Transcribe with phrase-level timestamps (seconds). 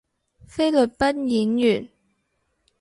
[0.47, 1.89] 菲律賓演員